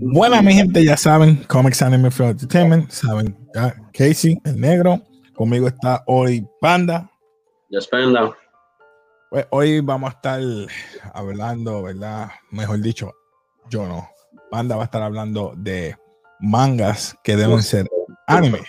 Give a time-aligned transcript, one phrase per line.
[0.00, 5.02] Buena, mi gente, ya saben, Comics Anime Film Entertainment, saben, ya, Casey, el negro,
[5.34, 7.10] conmigo está hoy Panda.
[7.68, 8.32] Ya Panda.
[9.28, 10.40] Pues hoy vamos a estar
[11.12, 12.30] hablando, ¿verdad?
[12.52, 13.12] Mejor dicho,
[13.68, 14.08] yo no.
[14.52, 15.96] Panda va a estar hablando de
[16.38, 17.88] mangas que deben ser
[18.28, 18.60] anime.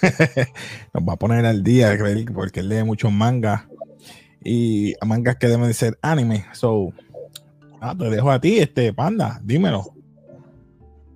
[0.94, 1.94] Nos va a poner al día
[2.32, 3.68] porque lee muchos mangas
[4.42, 6.46] y mangas que deben ser anime.
[6.54, 6.94] So,
[7.82, 9.97] ah, te dejo a ti, este Panda, dímelo.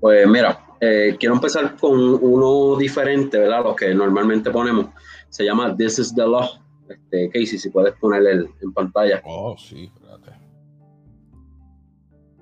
[0.03, 3.63] Pues mira, eh, quiero empezar con uno diferente, ¿verdad?
[3.63, 4.87] Lo que normalmente ponemos.
[5.29, 6.59] Se llama This is the Law.
[6.89, 9.23] Este, Casey, si puedes ponerle en pantalla.
[9.25, 10.33] Oh, sí, espérate.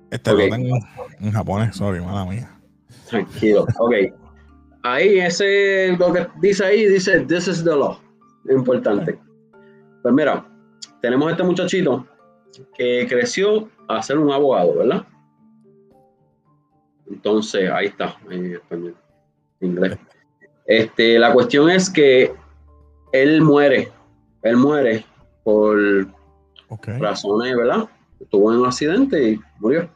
[0.09, 0.75] Este lo tengo
[1.19, 2.59] en japonés, sorry, mala mía.
[3.07, 3.93] Tranquilo, ok.
[4.81, 7.99] Ahí, ese, lo que dice ahí, dice This is the Law.
[8.49, 9.19] Importante.
[10.01, 10.43] Pues mira,
[10.99, 12.07] tenemos este muchachito
[12.75, 15.00] que creció a ser un abogado, ¿verdad?
[17.23, 18.95] Entonces, ahí está, en español,
[19.59, 19.95] en inglés.
[20.65, 22.33] Este, la cuestión es que
[23.11, 23.91] él muere,
[24.41, 25.05] él muere
[25.43, 25.77] por
[26.99, 27.87] razones, ¿verdad?
[28.19, 29.87] Estuvo en un accidente y murió.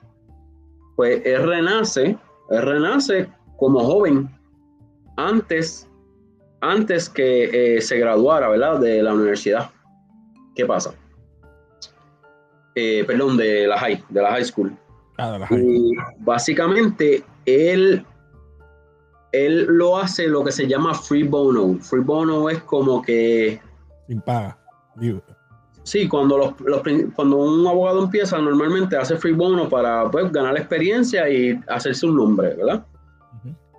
[0.96, 2.16] Pues él renace,
[2.52, 4.30] él renace como joven,
[5.18, 5.90] antes,
[6.62, 8.80] antes que eh, se graduara, ¿verdad?
[8.80, 9.72] De la universidad.
[10.54, 10.94] ¿Qué pasa?
[12.76, 14.78] Eh, perdón, de la high, de la high school.
[15.18, 18.06] Ah, y básicamente él,
[19.32, 21.78] él lo hace lo que se llama free bono.
[21.80, 23.62] Free bono es como que...
[24.08, 24.58] Sin paga.
[25.84, 26.54] Sí, cuando, los,
[27.16, 32.16] cuando un abogado empieza, normalmente hace free bono para pues, ganar experiencia y hacerse un
[32.16, 32.86] nombre, ¿verdad?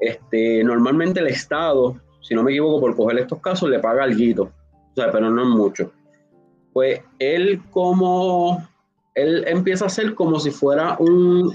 [0.00, 4.44] este, normalmente el Estado, si no me equivoco, por coger estos casos, le paga algo,
[4.44, 5.92] o sea, pero no es mucho.
[6.72, 8.66] Pues él como
[9.16, 11.52] él empieza a ser como si fuera un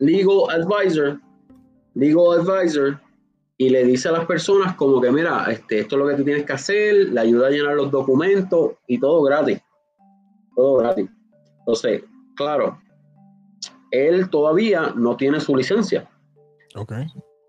[0.00, 1.20] legal advisor,
[1.94, 3.00] legal advisor,
[3.56, 6.24] y le dice a las personas como que, mira, este, esto es lo que tú
[6.24, 9.60] tienes que hacer, le ayuda a llenar los documentos y todo gratis.
[10.56, 11.08] Todo gratis.
[11.60, 12.02] Entonces,
[12.34, 12.80] claro,
[13.92, 16.10] él todavía no tiene su licencia.
[16.74, 16.92] Ok.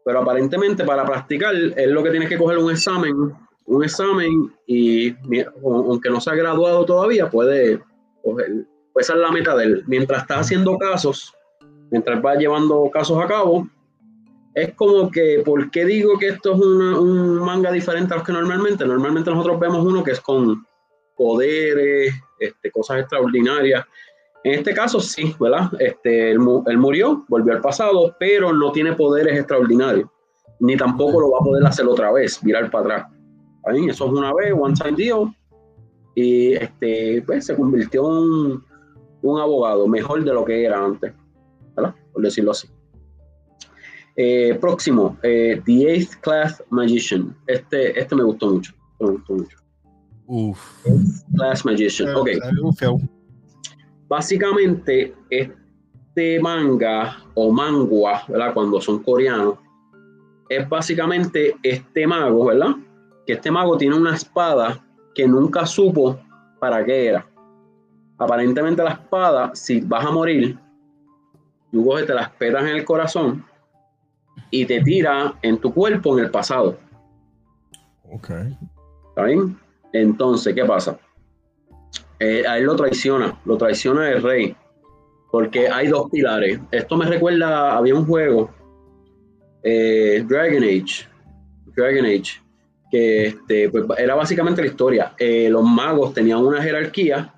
[0.06, 3.34] Pero aparentemente para practicar, él lo que tiene que coger un examen,
[3.66, 5.16] un examen y
[5.64, 7.82] aunque no se ha graduado todavía, puede
[8.22, 9.84] coger, pues esa es la meta de él.
[9.88, 11.34] Mientras está haciendo casos,
[11.90, 13.68] mientras va llevando casos a cabo,
[14.54, 18.34] es como que, ¿por qué digo que esto es un manga diferente a los que
[18.34, 18.86] normalmente?
[18.86, 20.66] Normalmente nosotros vemos uno que es con
[21.16, 23.86] poderes, este, cosas extraordinarias.
[24.44, 25.72] En este caso sí, ¿verdad?
[25.80, 30.10] Este, él, murió, volvió al pasado, pero no tiene poderes extraordinarios.
[30.60, 33.12] Ni tampoco lo va a poder hacer otra vez, virar para atrás.
[33.66, 33.88] ¿Ahí?
[33.88, 35.36] Eso es una vez, one time deal.
[36.16, 38.64] Y este, pues, se convirtió en
[39.22, 41.14] un abogado mejor de lo que era antes,
[41.76, 41.96] ¿verdad?
[42.14, 42.68] Por decirlo así.
[44.16, 47.36] Eh, próximo, eh, The Eighth Class Magician.
[47.48, 48.74] Este, este me gustó mucho.
[49.00, 49.58] Me gustó mucho.
[50.28, 50.60] Uf.
[51.36, 52.16] Class Magician.
[52.16, 52.30] Ok.
[54.08, 58.54] Básicamente, este manga o mangua, ¿verdad?
[58.54, 59.56] Cuando son coreanos,
[60.50, 62.76] es básicamente este mago, ¿verdad?
[63.26, 64.84] Que este mago tiene una espada
[65.16, 66.20] que nunca supo
[66.60, 67.31] para qué era
[68.22, 70.56] aparentemente la espada, si vas a morir,
[71.72, 73.44] tú coges, te la esperas en el corazón
[74.52, 76.78] y te tira en tu cuerpo en el pasado.
[78.12, 78.30] Ok.
[79.10, 79.58] ¿Está bien?
[79.92, 81.00] Entonces, ¿qué pasa?
[82.20, 84.56] Eh, a él lo traiciona, lo traiciona el rey,
[85.32, 86.60] porque hay dos pilares.
[86.70, 88.52] Esto me recuerda, había un juego,
[89.64, 91.08] eh, Dragon Age,
[91.76, 92.40] Dragon Age,
[92.92, 95.14] que este, pues, era básicamente la historia.
[95.18, 97.34] Eh, los magos tenían una jerarquía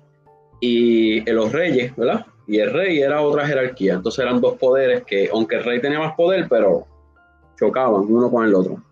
[0.64, 2.24] y los reyes, ¿verdad?
[2.46, 3.94] Y el rey era otra jerarquía.
[3.94, 6.86] Entonces eran dos poderes que, aunque el rey tenía más poder, pero
[7.58, 8.82] chocaban uno con el otro.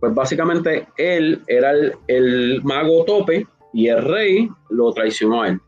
[0.00, 1.72] Pues básicamente él era
[2.08, 5.60] el, mago tope y el rey lo traicionó a él.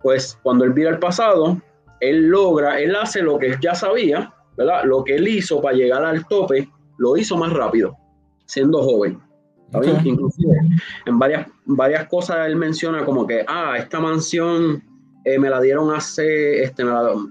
[0.00, 1.60] Pues cuando él vira al pasado,
[2.00, 4.84] él logra, él hace lo que ya sabía, ¿verdad?
[4.84, 7.96] Lo que él hizo para llegar al tope, lo hizo más rápido,
[8.44, 9.20] siendo joven.
[10.04, 10.54] Inclusive
[11.06, 14.82] en varias, varias cosas él menciona como que, ah, esta mansión
[15.24, 16.84] eh, me la dieron hace, este,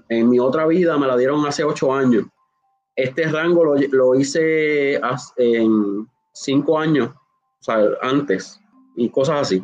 [0.08, 2.24] en mi otra vida me la dieron hace ocho años.
[2.94, 5.00] Este rango lo, lo hice
[5.36, 8.60] en cinco años, o sea, antes,
[8.96, 9.62] y cosas así.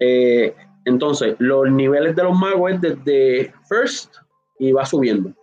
[0.00, 0.54] Eh,
[0.84, 4.14] entonces, los niveles de los magos es desde first
[4.58, 5.34] y va subiendo.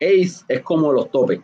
[0.00, 1.40] Ace es como los topes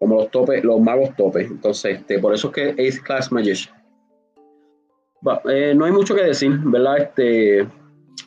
[0.00, 1.46] como los topes, los magos topes.
[1.48, 3.76] Entonces, este, por eso es que Ace Class Magician.
[5.48, 6.98] Eh, no hay mucho que decir, ¿verdad?
[6.98, 7.68] Este,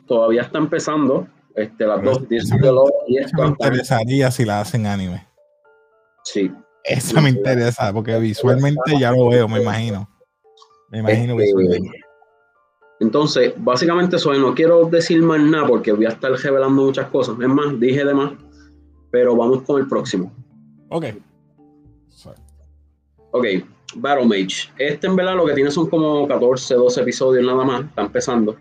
[0.05, 1.27] todavía está empezando.
[1.55, 5.27] Este, las Pero dos, esa me- y interesaría si la hacen anime.
[6.23, 6.51] Sí.
[6.83, 10.07] Eso me interesa, porque visualmente ya lo veo, me imagino.
[10.89, 11.99] Me imagino Este, visualmente.
[12.99, 17.35] Entonces, básicamente eso, no quiero decir más nada porque voy a estar revelando muchas cosas.
[17.39, 18.31] Es más, dije de más,
[19.11, 20.31] pero vamos con el próximo.
[20.89, 21.05] Ok.
[23.31, 23.45] Ok,
[23.95, 24.69] Battle Mage.
[24.77, 28.55] Este en verdad lo que tiene son como 14, 12 episodios nada más, está empezando.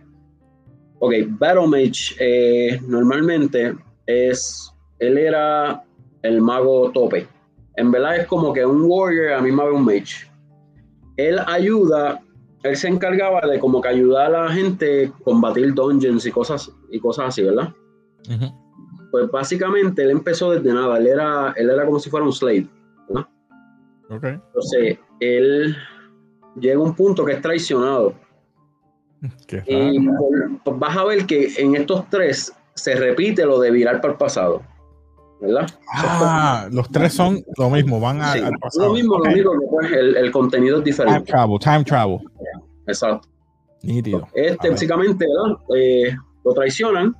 [0.99, 3.75] Ok, Battle Mage eh, normalmente
[4.06, 5.84] es, él era
[6.22, 7.26] el mago tope.
[7.76, 10.31] En verdad es como que un warrior, a mí me un mage.
[11.16, 12.22] Él ayuda,
[12.62, 16.70] él se encargaba de como que ayudar a la gente a combatir dungeons y cosas,
[16.90, 17.72] y cosas así, ¿verdad?
[18.28, 18.46] Ujú.
[19.10, 22.66] Pues básicamente él empezó desde nada, él era, él era como si fuera un slave.
[24.17, 25.76] Entonces, él
[26.61, 28.14] llega a un punto que es traicionado.
[29.47, 29.99] Qué Y
[30.64, 34.19] pues vas a ver que en estos tres se repite lo de virar para el
[34.19, 34.62] pasado.
[35.41, 35.67] ¿Verdad?
[35.93, 38.88] Ah, los tres son lo mismo, van a- Sí, al pasado.
[38.88, 41.32] lo mismo, lo que pues el, el contenido es Time diferente.
[41.32, 42.19] travel, time travel.
[42.87, 43.29] Exacto.
[43.82, 44.29] Nítido.
[44.35, 45.59] Este, básicamente, ¿verdad?
[45.76, 46.14] Eh,
[46.44, 47.17] lo traicionan,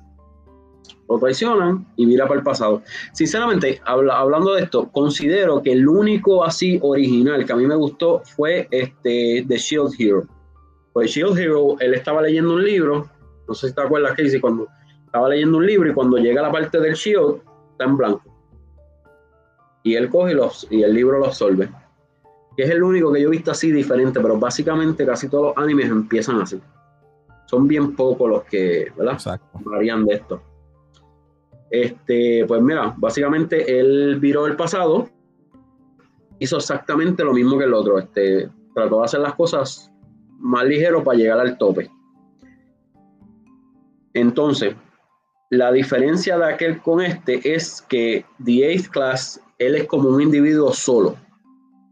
[1.13, 2.81] lo traicionan y vira para el pasado.
[3.13, 7.75] Sinceramente, habla- hablando de esto, considero que el único así original que a mí me
[7.75, 10.23] gustó fue este The Shield Hero.
[10.93, 13.09] Pues Shield Hero, él estaba leyendo un libro,
[13.47, 14.67] no sé si te acuerdas, Casey, cuando
[15.05, 18.21] estaba leyendo un libro y cuando llega a la parte del Shield, está en blanco.
[19.83, 21.69] Y él coge y, los, y el libro lo absorbe.
[22.55, 25.57] Que es el único que yo he visto así diferente, pero básicamente casi todos los
[25.63, 26.61] animes empiezan así.
[27.47, 29.13] Son bien pocos los que, ¿verdad?
[29.15, 29.59] Exacto.
[29.65, 30.41] varían de esto.
[31.73, 35.09] Este, pues mira, básicamente él viró el pasado,
[36.37, 37.97] hizo exactamente lo mismo que el otro.
[37.97, 39.91] Este, trató de hacer las cosas
[40.37, 41.89] más ligero para llegar al tope.
[44.13, 44.75] Entonces,
[45.49, 50.21] la diferencia de aquel con este es que The Eighth Class, él es como un
[50.21, 51.15] individuo solo.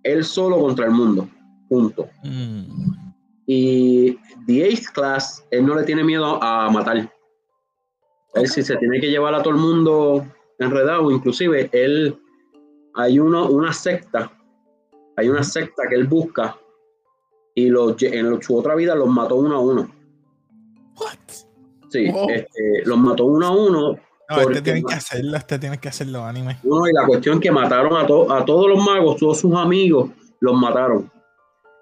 [0.03, 1.27] Él solo contra el mundo.
[1.67, 2.07] Punto.
[2.23, 3.13] Mm.
[3.47, 4.11] Y
[4.45, 7.09] The Eighth Class, él no le tiene miedo a matar.
[8.35, 10.25] Él si se tiene que llevar a todo el mundo
[10.59, 12.17] enredado, inclusive él,
[12.95, 14.31] hay uno, una secta,
[15.17, 16.57] hay una secta que él busca
[17.55, 19.91] y los, en su otra vida los mató uno a uno.
[20.97, 21.17] What?
[21.89, 22.29] Sí, Wow.
[22.29, 23.95] este, los mató uno a uno.
[24.29, 26.57] No, este tienen que hacerlo, este tienen que hacerlo anime.
[26.63, 30.09] uno y la cuestión que mataron a, to- a todos los magos, todos sus amigos,
[30.39, 31.11] los mataron.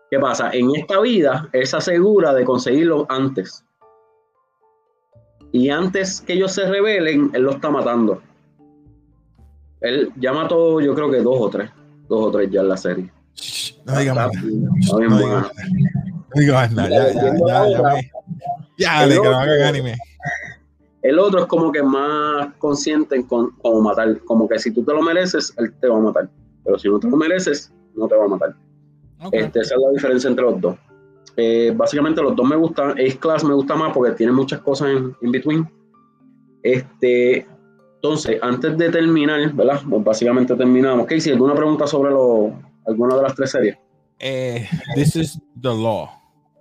[0.09, 0.49] ¿Qué pasa?
[0.51, 3.63] En esta vida, él se asegura de conseguirlo antes.
[5.51, 8.21] Y antes que ellos se rebelen, él lo está matando.
[9.81, 11.69] Él ya mató, yo creo que dos o tres.
[12.07, 13.11] Dos o tres ya en la serie.
[13.85, 15.51] No digas más.
[16.35, 16.89] No digas nada.
[16.89, 17.81] Ya, ya, ya, ya.
[17.81, 18.11] me-
[18.77, 19.95] Ya, hagan anime.
[21.01, 24.19] El otro es como que más consciente en con, como matar.
[24.25, 26.29] Como que si tú te lo mereces, él te va a matar.
[26.63, 28.53] Pero si no te lo mereces, no te va a matar.
[29.23, 29.33] Ok.
[29.33, 30.75] Este, esa es la diferencia entre los dos.
[31.37, 32.91] Eh, básicamente los dos me gustan.
[32.91, 35.69] Ace Class me gusta más porque tiene muchas cosas en between.
[36.63, 37.47] Este,
[37.95, 39.81] entonces, antes de terminar, ¿verdad?
[39.89, 41.06] Pues básicamente terminamos.
[41.06, 42.54] Casey, ¿alguna pregunta sobre lo,
[42.85, 43.77] alguna de las tres series?
[44.19, 46.09] Eh, this is the law.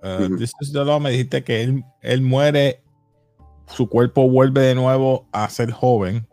[0.02, 0.37] Uh.
[0.37, 0.99] This is the law.
[1.00, 2.83] Me dijiste que él, él muere,
[3.66, 6.26] su cuerpo vuelve de nuevo a ser joven.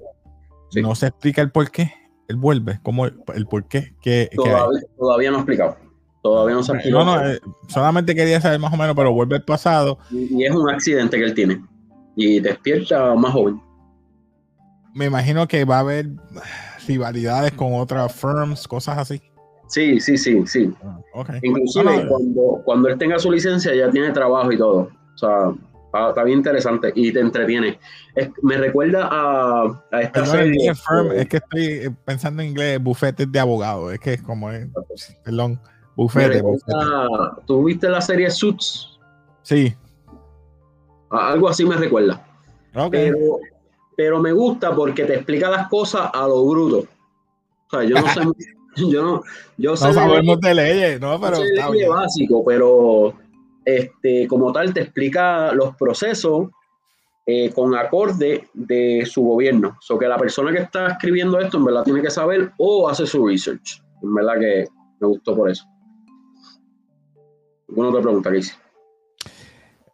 [0.70, 0.82] Sí.
[0.82, 1.92] No se explica el por qué.
[2.28, 2.80] Él vuelve.
[2.82, 3.94] ¿Cómo el, el por qué?
[4.02, 4.56] ¿Qué, qué hay?
[4.56, 5.78] Todavía, todavía no he explicado.
[6.26, 9.36] Todavía no se ha No, no, eh, solamente quería saber más o menos, pero vuelve
[9.36, 10.00] al pasado.
[10.10, 11.64] y, y es un accidente que él tiene.
[12.16, 13.62] Y despierta más joven.
[14.96, 16.08] Me imagino que va a haber
[16.88, 19.22] rivalidades con otras firms, cosas así.
[19.68, 20.74] Sí, sí, sí, sí.
[20.84, 21.30] Ah, ok.
[21.44, 24.90] Inclusive No, no, cuando, cuando él tenga su licencia ya tiene trabajo y todo.
[25.14, 25.52] O sea,
[25.86, 27.78] está, está bien interesante y te entretiene.
[28.16, 30.74] Es- me recuerda a, a esta serie.
[30.74, 33.94] firm, eh, es que estoy eh, pensando en inglés, bufetes de abogados.
[33.94, 34.68] Es que es como es,
[35.24, 35.60] perdón,
[35.96, 36.72] bufete, bufete.
[36.74, 39.00] recuerda- ¿Tú viste la serie Suits?
[39.42, 39.74] Sí,
[41.10, 42.26] Algo así me recuerda.
[42.92, 43.18] Pero,
[43.96, 46.80] pero me gusta porque te explica las cosas a lo bruto.
[46.80, 48.20] O sea, yo no sé,
[48.92, 49.22] yo no,
[49.58, 53.14] yo sé no de- sabemos de leyes, no, pero Yo sé básico, pero
[53.64, 56.48] este, como tal te explica los procesos
[57.28, 59.70] eh, con acorde de su gobierno.
[59.70, 62.90] O so que la persona que está escribiendo esto en verdad tiene que saber o
[62.90, 63.82] hace su research.
[64.04, 64.68] En verdad que
[65.00, 65.64] me gustó por eso.
[67.76, 68.54] ¿Alguna otra pregunta, Casey?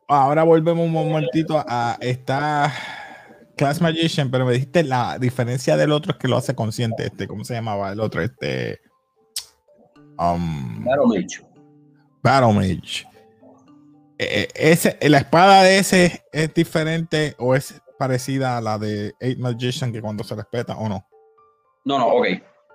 [0.08, 2.72] Ahora volvemos un momentito a esta
[3.58, 7.28] Class Magician, pero me dijiste la diferencia del otro es que lo hace consciente, este,
[7.28, 8.22] ¿cómo se llamaba el otro?
[8.22, 8.82] Este
[10.20, 11.44] um, Claro, Mage.
[12.22, 13.08] Battle Mage.
[14.20, 19.40] Eh, ese, la espada de ese es diferente o es parecida a la de Eight
[19.40, 21.04] Magician que cuando se respeta o no?
[21.84, 22.28] No, no, ok.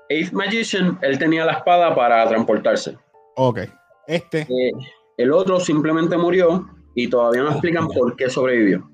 [0.08, 2.98] Eighth Magician, él tenía la espada para transportarse.
[3.36, 3.60] Ok.
[4.06, 4.40] Este.
[4.40, 4.72] Eh,
[5.16, 8.90] el otro simplemente murió y todavía no explican por qué sobrevivió.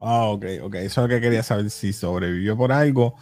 [0.00, 0.74] Ah, ok, ok.
[0.76, 3.14] Eso es lo que quería saber si sobrevivió por algo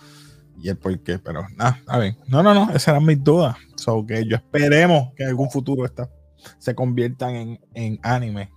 [0.60, 2.16] y el por qué, pero nada, a ver.
[2.26, 3.56] No, no, no, esas eran mis dudas.
[3.76, 6.10] So que yo esperemos que en algún futuro esta
[6.58, 8.50] se conviertan en, en anime.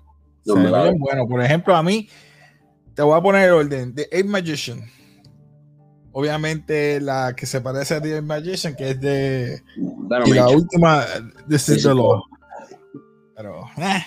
[0.45, 2.07] bueno, por ejemplo, a mí
[2.93, 4.81] te voy a poner el orden de Eight Magician.
[6.13, 9.63] Obviamente la que se parece a The Magician, que es de
[10.25, 11.05] y la última,
[11.47, 11.93] de the
[13.41, 14.05] Pero, eh.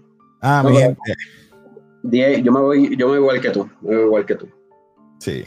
[0.42, 2.42] Ah, mi gente.
[2.42, 3.68] yo me voy, yo me voy igual que tú.
[3.82, 4.48] Me voy igual que tú.
[5.18, 5.44] Sí.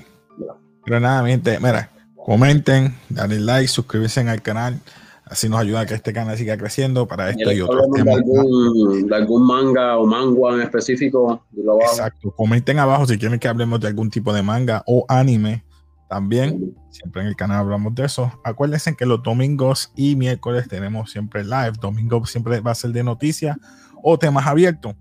[0.85, 4.79] Pero nada, mi gente, mira, comenten, dale like, suscríbanse al canal.
[5.25, 8.17] Así nos ayuda a que este canal siga creciendo para esto y, otros temas.
[8.17, 11.43] De algún, manga o manga en específico.
[11.81, 12.29] Exacto.
[12.35, 15.63] Comenten abajo si quieren que hablemos de algún tipo de manga o anime.
[16.13, 18.31] También, siempre en el canal hablamos de eso.
[18.43, 21.71] Acuérdense que los domingos y miércoles tenemos siempre live.
[21.81, 23.57] Domingo siempre va a ser de noticias
[24.03, 24.93] o temas abiertos.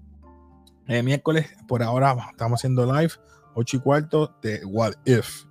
[0.89, 3.13] Eh, miércoles, por ahora, estamos haciendo live
[3.53, 5.45] 8 y cuarto de What If.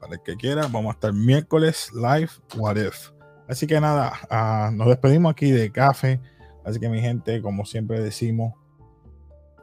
[0.00, 3.10] Para el que quiera, vamos a estar miércoles live What If.
[3.46, 6.20] Así que nada, uh, nos despedimos aquí de café.
[6.64, 8.54] Así que mi gente, como siempre decimos,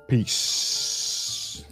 [0.07, 1.65] peace.